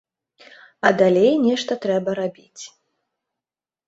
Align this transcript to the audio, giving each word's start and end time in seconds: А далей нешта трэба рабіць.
А 0.87 0.91
далей 1.01 1.29
нешта 1.47 1.77
трэба 1.83 2.11
рабіць. 2.21 2.63